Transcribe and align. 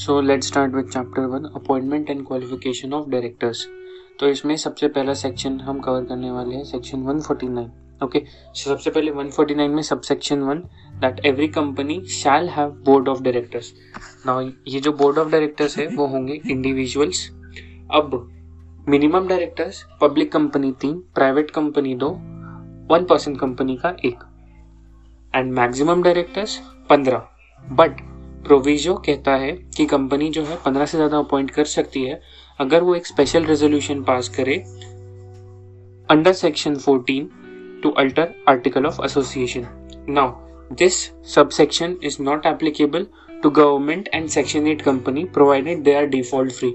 So 0.00 0.20
let 0.20 0.42
start 0.42 0.74
with 0.74 0.88
chapter 0.88 1.22
one 1.22 1.44
appointment 1.56 2.10
and 2.10 2.26
qualification 2.26 2.92
of 2.92 3.08
directors 3.10 3.66
तो 4.20 4.28
इसमें 4.28 4.56
सबसे 4.56 4.88
पहला 4.88 5.14
सेक्शन 5.14 5.60
हम 5.60 5.80
कवर 5.80 6.04
करने 6.04 6.30
वाले 6.30 6.54
हैं 6.56 6.64
सेक्शन 6.64 7.02
149 7.02 8.02
ओके 8.04 8.22
सबसे 8.54 8.90
पहले 8.90 9.10
149 9.10 9.68
में 9.68 9.82
सब 9.82 10.00
section 10.00 10.42
one 10.42 10.58
that 11.00 11.24
every 11.26 11.48
company 11.48 12.00
shall 12.10 12.48
have 12.48 12.70
board 12.84 13.08
of 13.08 13.22
directors 13.22 13.72
now 14.26 14.48
ये 14.68 14.80
जो 14.80 14.92
बोर्ड 14.92 15.18
ऑफ़ 15.18 15.30
डायरेक्टर्स 15.30 15.78
है, 15.78 15.86
वो 15.86 16.06
होंगे 16.06 16.40
इंडिविजुअल्स 16.50 17.28
अब 17.90 18.28
मिनिमम 18.88 19.28
डायरेक्टर्स 19.28 19.84
पब्लिक 20.00 20.32
कंपनी 20.32 20.72
तीन 20.72 20.98
प्राइवेट 21.14 21.50
कंपनी 21.50 21.94
दो 21.94 22.10
वन 22.94 23.06
परसेंट 23.10 23.38
कंपनी 23.40 23.76
का 23.76 23.96
एक 24.04 24.24
एंड 25.34 25.52
मैक्सिमम 25.52 26.02
डायरेक्टर्स 26.02 26.60
पंद्रह. 26.90 27.28
बट 27.64 28.00
प्रोविजो 28.44 28.94
कहता 29.06 29.34
है 29.36 29.52
कि 29.76 29.86
कंपनी 29.86 30.28
जो 30.30 30.44
है 30.44 30.56
पंद्रह 30.64 30.86
से 30.86 30.98
ज़्यादा 30.98 31.18
अपॉइंट 31.18 31.50
कर 31.50 31.64
सकती 31.64 32.02
है। 32.02 32.20
अगर 32.60 32.82
वो 32.82 32.94
एक 32.94 33.06
स्पेशल 33.06 33.44
रेजोल्यूशन 33.44 34.02
पास 34.02 34.28
करे 34.28 34.56
under 36.08 36.32
section 36.32 36.76
14 36.78 37.26
to 37.82 37.90
alter 37.98 38.34
article 38.48 38.86
of 38.86 39.04
association 39.04 39.66
now 40.08 40.74
this 40.74 41.02
subsection 41.34 41.96
is 42.04 42.22
not 42.22 42.46
applicable 42.46 43.06
to 43.42 43.50
government 43.50 44.08
and 44.14 44.28
section 44.28 44.66
8 44.66 44.82
company 44.82 45.24
provided 45.24 45.82
they 45.82 45.94
are 45.94 46.06
default 46.06 46.52
free. 46.52 46.72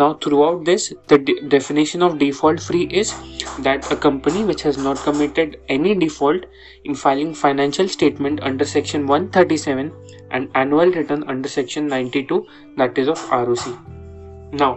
now 0.00 0.14
throughout 0.24 0.64
this 0.64 0.92
the 1.12 1.18
de 1.18 1.34
definition 1.54 2.02
of 2.08 2.18
default 2.18 2.60
free 2.68 2.84
is 3.02 3.14
that 3.66 3.90
a 3.96 3.96
company 4.04 4.44
which 4.50 4.62
has 4.68 4.78
not 4.86 5.02
committed 5.08 5.58
any 5.76 5.94
default 6.04 6.46
in 6.84 7.00
filing 7.02 7.34
financial 7.42 7.88
statement 7.96 8.40
under 8.50 8.70
section 8.76 9.06
137 9.06 9.92
and 10.30 10.48
annual 10.54 10.96
return 11.00 11.24
under 11.34 11.48
section 11.56 11.92
92 11.96 12.40
that 12.76 13.02
is 13.04 13.12
of 13.16 13.28
ROC 13.30 13.66
now 14.64 14.72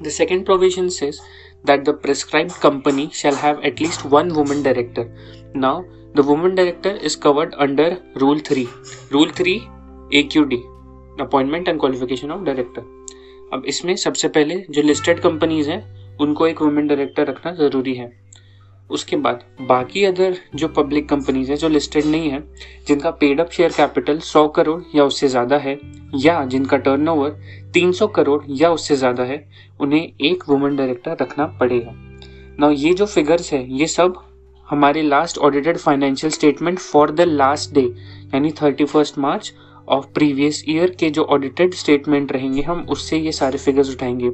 the 0.00 0.10
second 0.10 0.44
provision 0.44 0.90
says 0.90 1.20
that 1.64 1.84
the 1.84 1.92
prescribed 1.92 2.54
company 2.60 3.10
shall 3.10 3.34
have 3.34 3.62
at 3.64 3.80
least 3.80 4.04
one 4.04 4.34
woman 4.34 4.62
director. 4.62 5.10
Now 5.54 5.84
the 6.14 6.22
woman 6.22 6.54
director 6.54 6.90
is 6.90 7.16
covered 7.16 7.54
under 7.56 8.00
rule 8.16 8.38
3 8.38 8.68
rule 9.10 9.30
3 9.30 9.68
AQD 10.12 10.60
appointment 11.20 11.68
and 11.68 11.80
qualification 11.80 12.30
of 12.30 12.44
director. 12.44 12.84
अब 13.54 13.64
इसमें 13.66 13.96
सबसे 13.96 14.28
पहले 14.28 14.64
जो 14.70 14.82
listed 14.82 15.20
companies 15.20 15.70
हैं, 15.70 15.82
उनको 16.20 16.46
एक 16.46 16.62
women 16.62 16.86
director 16.86 17.26
रखना 17.26 17.52
ज़रूरी 17.54 17.94
है। 17.94 18.12
उसके 18.90 19.16
बाद 19.16 19.44
बाकी 19.60 20.04
अदर 20.04 20.36
जो 20.54 20.68
पब्लिक 20.68 21.08
कंपनीज़ 21.08 21.50
हैं, 21.50 21.56
जो 21.56 21.68
लिस्टेड 21.68 22.04
नहीं 22.04 22.30
है, 22.30 22.42
जिनका 22.86 23.10
paid 23.10 23.40
up 23.40 23.50
share 23.50 23.72
capital 23.72 24.18
100 24.18 24.46
crore 24.48 24.82
या 24.94 25.04
उससे 25.04 25.28
ज़्यादा 25.28 25.56
है, 25.56 25.78
या 26.14 26.44
जिनका 26.44 26.76
टर्नओवर 26.76 27.30
300 27.72 28.06
करोड़ 28.06 28.42
या 28.48 28.70
उससे 28.70 28.96
ज़्यादा 28.96 29.24
है, 29.24 29.48
उन्हें 29.80 30.12
एक 30.20 30.44
वुमेन 30.48 30.76
डायरेक्टर 30.76 31.16
रखना 31.20 31.46
पड़ेगा। 31.60 31.92
ना 32.60 32.70
ये 32.70 32.94
जो 32.94 33.06
फिगर्स 33.06 33.52
है, 33.52 33.78
ये 33.78 33.86
सब 33.86 34.22
हमारे 34.68 35.02
last 35.02 35.38
audited 35.38 35.78
financial 35.78 36.30
statement 36.32 36.78
for 36.78 37.10
the 37.10 37.20
last 37.20 37.74
day 37.74 37.82
यानी 38.34 38.50
thirty 38.62 38.84
first 38.84 39.18
March 39.18 39.52
of 39.88 40.06
previous 40.14 40.64
year 40.68 40.90
के 40.90 41.10
जो 41.10 41.22
ऑडिटेड 41.22 41.74
स्टेटमेंट 41.74 42.32
रहेंगे, 42.32 42.62
हम 42.62 42.86
उससे 42.90 43.18
ये 43.18 43.32
सारे 43.32 43.58
फिगर्स 43.58 43.90
उठाएँगे। 43.90 44.28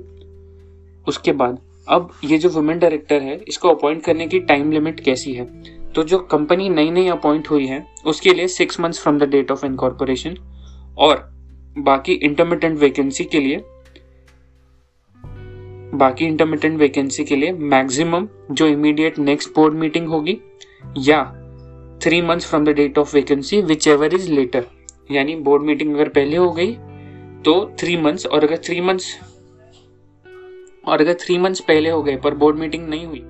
उसके 1.08 1.32
बाद, 1.32 1.58
अब 1.88 2.10
ये 2.24 2.38
जो 2.38 2.48
वुमेन 2.48 2.78
डायरेक्टर 2.78 3.22
है, 3.22 3.40
इसको 3.48 3.68
अपॉइंट 3.68 4.04
करने 4.04 4.26
की 4.26 4.40
टाइम 4.40 4.72
लिमिट 4.72 5.00
कैसी 5.00 5.32
है? 5.32 5.44
तो 5.92 6.02
जो 6.02 6.18
कंपनी 6.18 6.68
नई 6.68 6.90
नई 6.90 7.08
अपॉइंट 7.08 7.50
हुई 7.50 7.66
है, 7.66 7.86
उसके 8.06 8.34
लिए 8.34 8.48
six 8.48 8.80
months 8.80 9.02
from 9.02 9.18
the 9.18 9.22
date 9.22 9.50
of 9.50 9.66
incorporation 9.66 10.36
और 10.98 11.30
बाकी 11.78 12.12
इंटरमीडियंट 12.12 12.78
वैकेंसी 12.78 13.24
के 13.24 13.40
लिए, 13.40 13.56
बाकी 15.94 16.24
इंटरमीडियंट 16.24 16.78
वैकेंसी 16.78 17.24
के 17.24 17.36
लिए 17.36 17.52
मैक्सिमम 17.52 18.28
जो 18.50 18.66
इमीडिएट 18.66 19.18
नेक्स्ट 19.18 19.54
बोर्ड 19.54 19.74
मीटिंग 19.74 20.08
होगी 20.08 20.38
या 20.98 21.24
three 22.02 22.22
months 22.22 22.46
from 22.46 22.64
the 22.64 22.68
date 22.68 22.98
of 22.98 23.14
vacancy 23.14 23.60
whichever 23.88 24.14
is 24.14 24.32
later 24.32 24.66
यानी 25.10 25.36
बोर्ड 25.36 25.62
मीटिंग 25.62 25.94
अगर 25.94 26.08
पहले 26.08 26.36
हो 26.36 26.50
गई 26.52 26.72
तो 27.44 27.76
थ्री 27.80 27.96
मंथ्स 27.96 28.26
और 28.26 28.44
अगर 28.44 28.56
थ्री 28.56 28.80
मंथ्स 28.80 29.14
और 30.84 31.00
अगर 31.00 31.14
थ्री 31.14 31.38
मंथ्स 31.38 31.60
पहले 31.60 31.90
हो 31.90 32.02
गए 32.02 32.16
पर 32.16 32.34
बोर्ड 32.34 32.56
मीटिंग 32.56 32.88
नहीं 32.88 33.06
हुई 33.06 33.22